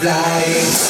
Fly. 0.00 0.87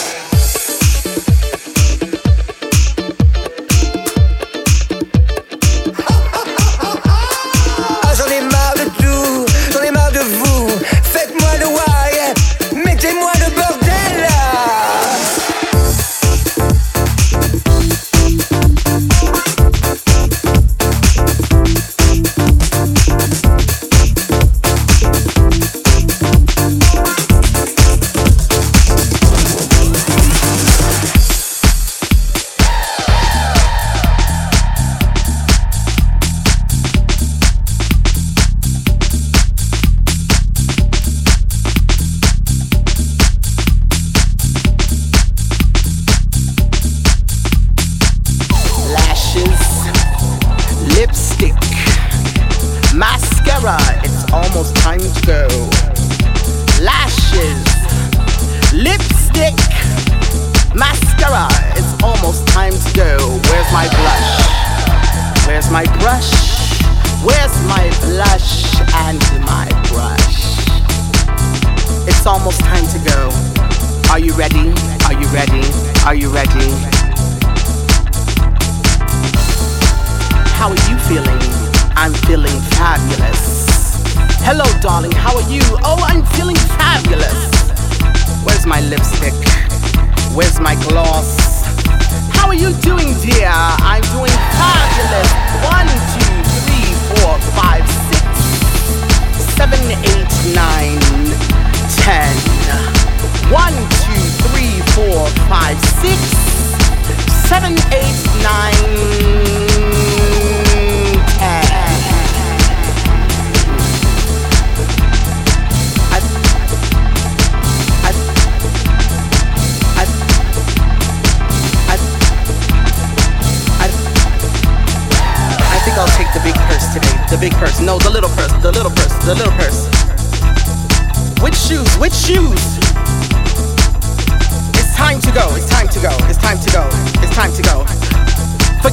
789 107.49 109.08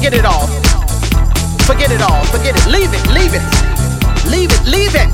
Forget 0.05 0.19
it 0.19 0.25
all. 0.25 0.47
Forget 1.65 1.89
it 1.89 2.00
all. 2.00 2.24
Forget 2.25 2.55
it. 2.55 2.67
Leave 2.67 2.93
it. 2.93 3.07
Leave 3.09 3.33
it. 3.33 3.41
Leave 4.29 4.53
it. 4.53 4.62
Leave 4.63 4.93
it. 4.93 5.09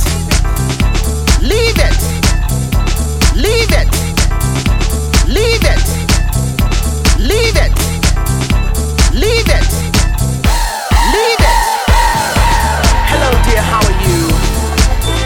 Leave 1.40 1.80
it. 1.80 1.96
Leave 3.34 3.72
it. 3.72 3.88
Leave 5.32 5.64
it. 5.64 5.82
Leave 7.18 7.56
it. 7.56 7.72
Leave 9.16 9.48
it. 9.48 9.68
Leave 11.16 11.40
it. 11.40 11.60
Hello, 13.08 13.32
dear. 13.48 13.64
How 13.64 13.80
are 13.80 13.98
you? 14.04 14.28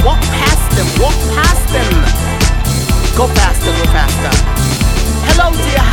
Walk 0.06 0.22
past 0.38 0.70
them. 0.78 0.86
Walk 1.02 1.18
past 1.34 1.66
them. 1.74 1.94
Go 3.18 3.26
faster. 3.34 3.72
Go 3.72 3.86
faster. 3.90 4.30
Hello, 5.26 5.50
dear. 5.58 5.85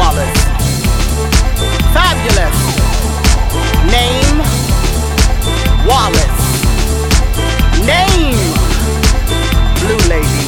Wallace. 0.00 0.42
Fabulous. 1.92 2.58
Name 3.92 4.38
Wallace. 5.86 6.40
Name 7.84 8.40
Blue 9.76 10.00
Lady. 10.08 10.44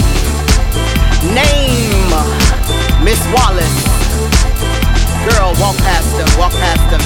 Name 1.36 2.12
Mizz 3.04 3.20
Wallace. 3.34 3.78
Girl, 5.28 5.52
walk 5.60 5.76
past 5.84 6.10
them, 6.16 6.28
walk 6.38 6.52
past 6.52 6.84
them. 6.90 7.02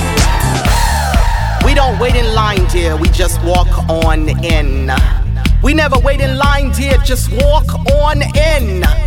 We 1.67 1.75
don't 1.75 1.99
wait 1.99 2.15
in 2.15 2.33
line, 2.33 2.65
dear, 2.69 2.97
we 2.97 3.09
just 3.09 3.43
walk 3.43 3.91
on 3.91 4.29
in. 4.45 4.93
We 5.65 5.75
never 5.75 5.99
wait 5.99 6.21
in 6.21 6.39
line, 6.39 6.71
dear, 6.71 6.97
just 6.99 7.29
walk 7.33 7.75
on 7.91 8.23
in. 8.37 9.06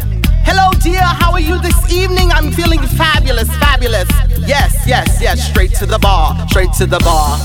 Hello, 0.49 0.73
dear, 0.81 1.05
how 1.05 1.31
are 1.31 1.39
you 1.39 1.61
this 1.61 1.77
evening? 1.93 2.31
I'm 2.31 2.51
feeling 2.51 2.81
fabulous, 2.81 3.47
fabulous. 3.61 4.09
Yes, 4.49 4.81
yes, 4.87 5.21
yes, 5.21 5.47
straight 5.47 5.75
to 5.75 5.85
the 5.85 5.99
bar, 5.99 6.33
straight 6.49 6.73
to 6.81 6.87
the 6.87 6.97
bar. 7.05 7.37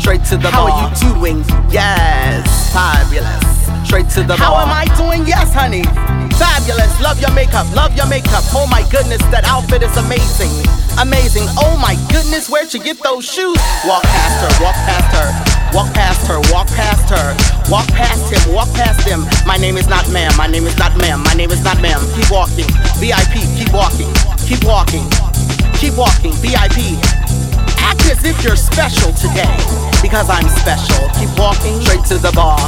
Straight 0.00 0.24
to 0.24 0.36
the 0.36 0.50
How 0.50 0.66
bar. 0.66 0.74
How 0.74 0.90
are 0.90 0.90
you 0.90 1.14
doing? 1.14 1.44
Yes, 1.70 2.72
fabulous. 2.74 3.86
Straight 3.86 4.08
to 4.18 4.24
the 4.24 4.34
How 4.34 4.50
bar. 4.50 4.66
How 4.66 4.74
am 4.74 4.74
I 4.74 4.90
doing? 4.98 5.24
Yes, 5.24 5.54
honey. 5.54 5.84
Fabulous. 6.34 6.90
Love 7.00 7.20
your 7.20 7.30
makeup. 7.30 7.70
Love 7.76 7.94
your 7.94 8.08
makeup. 8.08 8.42
Oh 8.58 8.66
my 8.66 8.82
goodness, 8.90 9.22
that 9.30 9.44
outfit 9.46 9.84
is 9.84 9.96
amazing. 9.96 10.50
Amazing. 10.98 11.46
Oh 11.62 11.78
my 11.80 11.94
goodness, 12.10 12.50
where'd 12.50 12.74
you 12.74 12.82
get 12.82 12.98
those 13.04 13.24
shoes? 13.24 13.60
Walk 13.86 14.02
past 14.02 14.42
her. 14.42 14.64
Walk 14.64 14.74
past 14.74 15.14
her. 15.14 15.49
Walk 15.72 15.92
past 15.94 16.26
her. 16.26 16.40
Walk 16.52 16.66
past 16.68 17.10
her. 17.10 17.34
Walk 17.70 17.86
past 17.94 18.26
him. 18.32 18.54
Walk 18.54 18.68
past 18.74 19.06
him. 19.06 19.22
My 19.46 19.56
name 19.56 19.76
is 19.76 19.88
not 19.88 20.10
ma'am. 20.10 20.32
My 20.36 20.46
name 20.46 20.66
is 20.66 20.76
not 20.78 20.96
ma'am. 20.98 21.22
My 21.22 21.34
name 21.34 21.50
is 21.50 21.62
not 21.62 21.80
ma'am. 21.80 22.00
Keep 22.14 22.30
walking. 22.30 22.66
VIP. 22.98 23.46
Keep 23.54 23.72
walking. 23.72 24.10
Keep 24.42 24.64
walking. 24.64 25.06
Keep 25.78 25.94
walking. 25.96 26.32
VIP. 26.42 26.98
Act 27.78 28.02
as 28.10 28.24
if 28.24 28.42
you're 28.42 28.56
special 28.56 29.12
today. 29.14 29.54
Because 30.02 30.28
I'm 30.28 30.48
special. 30.48 31.06
Keep 31.18 31.38
walking 31.38 31.80
straight 31.80 32.04
to 32.10 32.18
the 32.18 32.32
bar. 32.34 32.58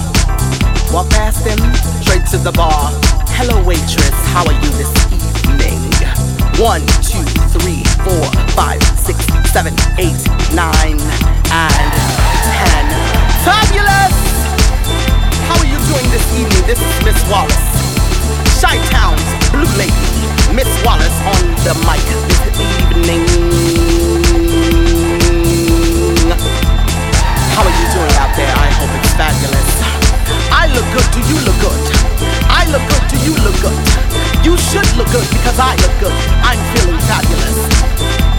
Walk 0.92 1.08
past 1.08 1.46
him, 1.46 1.56
straight 2.04 2.26
to 2.30 2.36
the 2.36 2.52
bar. 2.52 2.90
Hello, 3.32 3.64
waitress, 3.64 4.12
how 4.28 4.44
are 4.44 4.52
you 4.52 4.70
this 4.76 4.92
evening? 5.08 5.80
One, 6.60 6.84
two, 7.00 7.24
three, 7.48 7.80
four, 8.04 8.28
five, 8.52 8.82
six, 9.00 9.24
seven, 9.52 9.76
eight, 10.00 10.16
nine, 10.56 10.96
and 11.52 11.92
ten. 12.40 12.84
Fabulous! 13.44 14.16
How 15.44 15.60
are 15.60 15.68
you 15.68 15.76
doing 15.92 16.08
this 16.08 16.24
evening? 16.32 16.64
This 16.64 16.80
is 16.80 16.94
Mizz 17.04 17.20
Wallace. 17.28 17.60
Chi-Town's 18.64 19.20
Blue 19.52 19.68
Lady, 19.76 20.08
Mizz 20.56 20.72
Wallace 20.88 21.18
on 21.28 21.42
the 21.68 21.76
mic 21.84 22.00
this 22.32 22.48
evening. 22.80 23.28
How 27.52 27.68
are 27.68 27.76
you 27.76 27.86
doing 27.92 28.14
out 28.16 28.32
there? 28.32 28.56
I 28.56 28.72
hope 28.80 28.88
it's 29.04 29.12
fabulous. 29.20 29.68
I 30.48 30.64
look 30.72 30.88
good, 30.96 31.08
do 31.12 31.20
you 31.28 31.36
look 31.44 31.60
good? 31.60 31.82
I 32.48 32.64
look 32.72 32.84
good, 32.88 33.04
do 33.12 33.20
you 33.20 33.36
look 33.44 33.60
good? 33.60 33.76
You 34.40 34.56
should 34.56 34.88
look 34.96 35.12
good 35.12 35.28
because 35.28 35.60
I 35.60 35.76
look 35.76 35.92
good. 36.00 36.16
I'm 36.40 36.56
feeling 36.72 37.00
fabulous. 37.04 38.31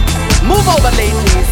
Move 0.44 0.68
over, 0.68 0.92
ladies. 1.00 1.48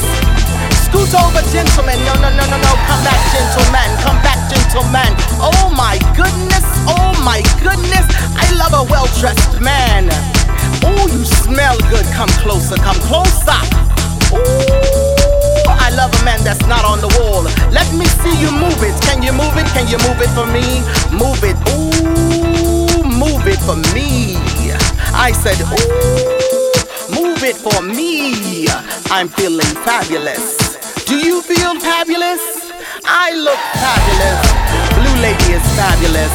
Scoot 0.85 1.13
over, 1.17 1.41
gentlemen. 1.49 1.97
No, 2.05 2.13
no, 2.21 2.29
no, 2.29 2.45
no, 2.45 2.57
no. 2.61 2.73
Come 2.85 3.03
back, 3.03 3.21
gentlemen. 3.33 3.89
Come 4.05 4.21
back, 4.21 4.37
gentlemen. 4.53 5.11
Oh 5.41 5.73
my 5.73 5.97
goodness. 6.13 6.67
Oh 6.85 7.17
my 7.25 7.41
goodness. 7.65 8.05
I 8.37 8.47
love 8.61 8.77
a 8.77 8.85
well 8.91 9.09
dressed 9.19 9.61
man. 9.61 10.09
Oh, 10.85 11.09
you 11.09 11.25
smell 11.25 11.79
good. 11.89 12.05
Come 12.13 12.29
closer. 12.45 12.77
Come 12.77 13.01
closer. 13.09 13.57
Ooh. 14.37 14.93
I 15.69 15.91
love 15.97 16.13
a 16.21 16.25
man 16.25 16.45
that's 16.45 16.65
not 16.67 16.85
on 16.85 17.01
the 17.01 17.09
wall. 17.19 17.43
Let 17.73 17.89
me 17.95 18.05
see 18.21 18.37
you 18.41 18.53
move 18.53 18.83
it. 18.85 18.95
Can 19.03 19.23
you 19.23 19.33
move 19.33 19.57
it? 19.57 19.67
Can 19.73 19.89
you 19.89 19.99
move 20.05 20.21
it 20.21 20.31
for 20.37 20.47
me? 20.47 20.85
Move 21.17 21.41
it. 21.43 21.57
Ooh, 21.73 23.05
move 23.05 23.47
it 23.49 23.59
for 23.61 23.77
me. 23.95 24.37
I 25.15 25.33
said, 25.33 25.61
ooh, 25.61 26.42
it 27.45 27.57
for 27.57 27.83
me. 27.83 28.67
I'm 29.11 29.29
feeling 29.29 29.73
fabulous. 29.83 30.77
Do 31.05 31.17
you 31.17 31.43
feel 31.43 31.79
fabulous? 31.81 32.73
I 33.05 33.35
look 33.35 33.61
fabulous. 33.79 34.41
Blue 34.97 35.17
lady 35.23 35.59
is 35.59 35.65
fabulous. 35.75 36.35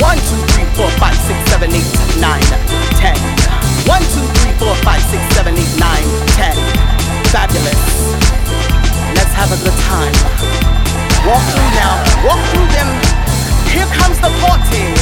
One, 0.00 0.18
two, 0.30 0.42
three, 0.52 0.68
four, 0.74 0.90
five, 0.98 1.16
six, 1.26 1.38
seven, 1.50 1.70
eight, 1.70 1.90
nine, 2.18 2.42
ten. 2.98 3.16
One, 3.86 4.02
two, 4.14 4.26
three, 4.40 4.52
four, 4.58 4.74
five, 4.82 5.02
six, 5.10 5.22
seven, 5.34 5.54
eight, 5.54 5.74
nine, 5.78 6.06
ten 6.34 6.56
fabulous. 7.32 8.12
Let's 9.16 9.32
have 9.32 9.48
a 9.48 9.58
good 9.64 9.78
time. 9.88 10.12
Walk 11.24 11.40
through 11.48 11.72
now, 11.80 11.96
walk 12.28 12.40
through 12.52 12.68
them. 12.76 12.88
Here 13.72 13.88
comes 13.96 14.20
the 14.20 14.28
party. 14.44 15.01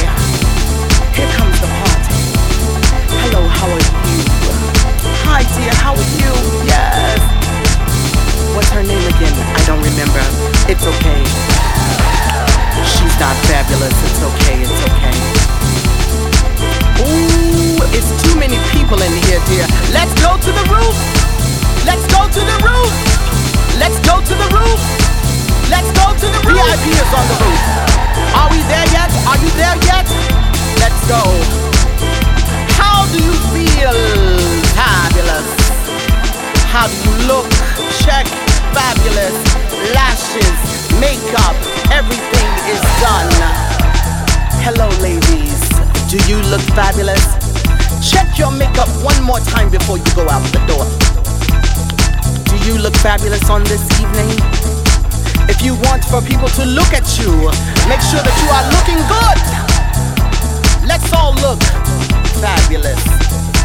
Fabulous 53.31 53.49
on 53.49 53.63
this 53.63 53.83
evening? 54.01 54.29
If 55.47 55.61
you 55.61 55.75
want 55.87 56.03
for 56.03 56.21
people 56.21 56.49
to 56.49 56.65
look 56.65 56.91
at 56.91 57.07
you, 57.19 57.31
make 57.87 58.01
sure 58.03 58.19
that 58.19 58.35
you 58.43 58.49
are 58.51 58.65
looking 58.75 58.99
good. 59.07 59.39
Let's 60.85 61.11
all 61.13 61.33
look 61.35 61.61
fabulous. 62.41 62.99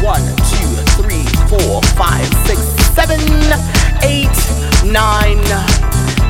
One, 0.01 0.23
two, 0.55 0.71
three, 0.95 1.25
four, 1.49 1.81
five, 1.99 2.25
six, 2.47 2.61
seven, 2.95 3.19
eight, 4.03 4.31
nine, 4.85 5.43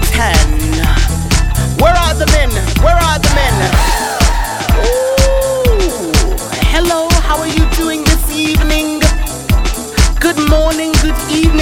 ten. 0.09 0.47
Where 1.77 1.93
are 1.93 2.15
the 2.15 2.25
men? 2.33 2.49
Where 2.81 2.95
are 2.95 3.19
the 3.19 3.31
men? 3.35 3.96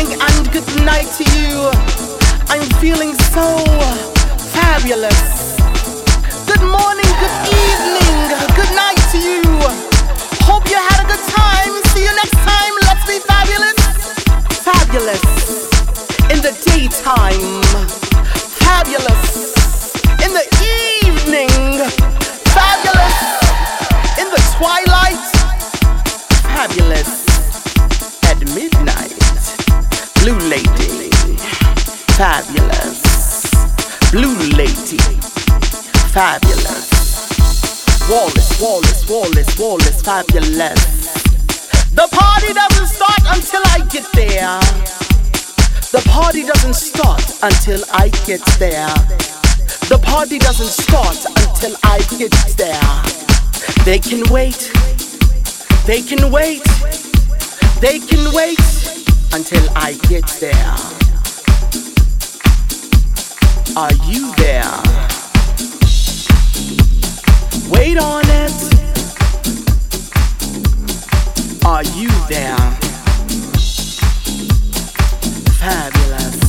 Evening, 0.06 0.22
and 0.22 0.52
good 0.52 0.86
night 0.86 1.08
to 1.18 1.24
you. 1.38 1.70
I'm 2.50 2.64
feeling 2.80 3.14
so 3.34 3.58
fabulous. 4.54 5.58
Good 6.46 6.62
morning, 6.62 7.12
good 7.22 7.38
evening, 7.50 8.30
good 8.56 8.72
night 8.76 9.00
to 9.12 9.18
you. 9.18 9.42
Hope 10.46 10.70
you 10.70 10.78
had 10.78 11.04
a 11.04 11.08
good 11.08 11.24
time. 11.30 11.74
See 11.94 12.04
you 12.04 12.14
next 12.16 12.38
time. 12.46 12.74
Let's 12.86 13.06
be 13.06 13.20
fabulous. 13.20 13.78
Fabulous 14.62 15.24
in 16.32 16.42
the 16.42 16.54
daytime. 16.66 17.64
Fabulous 18.62 19.24
in 20.24 20.32
the 20.34 20.46
evening. 21.06 21.50
Fabulous 22.54 23.18
in 24.20 24.28
the 24.30 24.42
twilight. 24.58 25.26
Fabulous 26.54 27.25
Blue 30.26 30.50
lady. 30.50 31.12
Fabulous. 32.18 33.52
Blue 34.10 34.36
lady. 34.58 34.98
Fabulous. 36.18 36.90
Wallace, 38.10 38.60
Wallace, 38.60 39.08
Wallace, 39.08 39.60
Wallace, 39.60 40.02
fabulous. 40.02 40.82
The 41.94 42.08
party 42.12 42.54
doesn't 42.54 42.88
start 42.88 43.22
until 43.38 43.62
I 43.66 43.86
get 43.92 44.12
there. 44.14 44.60
The 45.92 46.02
party 46.10 46.44
doesn't 46.44 46.74
start 46.74 47.22
until 47.44 47.84
I 47.92 48.10
get 48.26 48.44
there. 48.58 48.96
The 49.90 50.00
party 50.02 50.40
doesn't 50.40 50.74
start 50.74 51.24
until 51.38 51.78
I 51.84 52.00
get 52.18 52.32
there. 52.58 53.86
They 53.86 54.00
can 54.00 54.24
wait. 54.34 54.72
They 55.86 56.02
can 56.02 56.32
wait. 56.32 56.64
They 57.80 58.00
can 58.00 58.34
wait 58.34 59.05
until 59.36 59.68
I 59.76 59.92
get 60.08 60.26
there. 60.40 60.54
Are 63.76 63.92
you 64.08 64.34
there? 64.36 64.64
Wait 67.70 67.98
on 67.98 68.24
it. 68.28 68.54
Are 71.66 71.84
you 71.84 72.08
there? 72.30 72.56
Fabulous. 75.60 76.40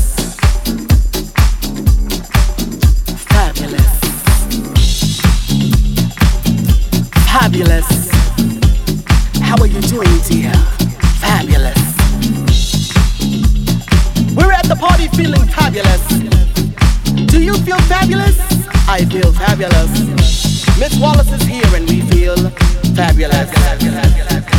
Fabulous. 3.27 3.93
Fabulous. 7.27 8.11
How 9.41 9.57
are 9.61 9.67
you 9.67 9.81
doing, 9.81 10.19
dear? 10.29 10.53
Fabulous. 11.19 11.76
At 14.67 14.81
the 14.81 14.85
party 14.85 15.07
feeling 15.17 15.47
fabulous. 15.47 16.03
Do 17.31 17.41
you 17.41 17.55
feel 17.59 17.79
fabulous? 17.83 18.37
I 18.89 19.05
feel 19.05 19.33
fabulous. 19.33 19.91
Mizz 20.77 21.01
Wallace 21.01 21.31
is 21.31 21.43
here 21.43 21.63
and 21.77 21.89
we 21.89 22.01
feel 22.01 22.35
fabulous. 22.97 23.49
Come 23.53 24.56